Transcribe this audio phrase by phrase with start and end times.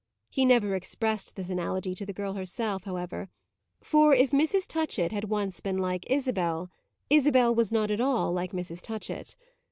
[0.31, 3.29] He never expressed this analogy to the girl herself, however;
[3.83, 4.65] for if Mrs.
[4.67, 6.71] Touchett had once been like Isabel,
[7.11, 8.81] Isabel was not at all like Mrs.
[8.81, 9.35] Touchett.